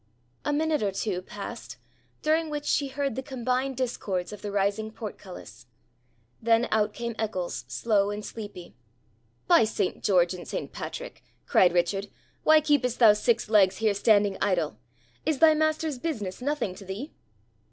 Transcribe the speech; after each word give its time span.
A 0.43 0.51
minute 0.51 0.81
or 0.81 0.91
two 0.91 1.21
passed, 1.21 1.77
during 2.23 2.49
which 2.49 2.65
she 2.65 2.87
heard 2.87 3.13
the 3.13 3.21
combined 3.21 3.77
discords 3.77 4.33
of 4.33 4.41
the 4.41 4.51
rising 4.51 4.89
portcullis. 4.89 5.67
Then 6.41 6.67
out 6.71 6.91
came 6.95 7.15
Eccles, 7.19 7.65
slow 7.67 8.09
and 8.09 8.25
sleepy. 8.25 8.73
'By 9.47 9.63
St. 9.63 10.03
George 10.03 10.33
and 10.33 10.47
St. 10.47 10.71
Patrick!' 10.71 11.23
cried 11.45 11.71
Richard, 11.71 12.07
'why 12.41 12.61
keep'st 12.61 12.97
thou 12.97 13.13
six 13.13 13.47
legs 13.47 13.77
here 13.77 13.93
standing 13.93 14.39
idle? 14.41 14.79
Is 15.23 15.37
thy 15.37 15.53
master's 15.53 15.99
business 15.99 16.41
nothing 16.41 16.73
to 16.73 16.85
thee?' 16.85 17.11